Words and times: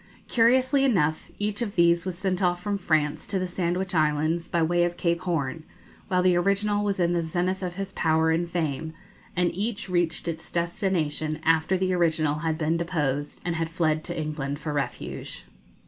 Curiously 0.27 0.83
enough, 0.83 1.29
each 1.37 1.61
of 1.61 1.75
these 1.75 2.07
was 2.07 2.17
sent 2.17 2.41
off 2.41 2.59
from 2.63 2.79
France 2.79 3.27
to 3.27 3.37
the 3.37 3.47
Sandwich 3.47 3.93
Islands, 3.93 4.47
by 4.47 4.63
way 4.63 4.83
of 4.83 4.97
Cape 4.97 5.21
Horn, 5.21 5.61
while 6.07 6.23
the 6.23 6.35
original 6.37 6.83
was 6.83 6.99
in 6.99 7.13
the 7.13 7.21
zenith 7.21 7.61
of 7.61 7.75
his 7.75 7.91
power 7.91 8.31
and 8.31 8.49
fame; 8.49 8.95
and 9.35 9.53
each 9.53 9.89
reached 9.89 10.27
its 10.27 10.49
destination 10.51 11.39
after 11.45 11.77
the 11.77 11.93
original 11.93 12.39
had 12.39 12.57
been 12.57 12.77
deposed 12.77 13.39
and 13.45 13.57
had 13.57 13.69
fled 13.69 14.03
to 14.05 14.19
England 14.19 14.57
for 14.57 14.73
refuge. 14.73 15.45